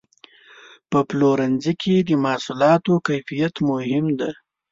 په 0.91 0.99
پلورنځي 1.09 1.73
کې 1.81 1.95
د 2.01 2.09
محصولاتو 2.25 2.93
کیفیت 3.07 3.55
مهم 3.69 4.05
دی. 4.19 4.31